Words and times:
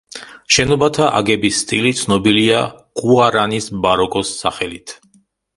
შენობათა 0.55 1.09
აგების 1.19 1.59
სტილი 1.65 1.91
ცნობილია 2.01 2.63
გუარანის 3.03 3.71
ბაროკოს 3.85 4.37
სახელით. 4.43 4.99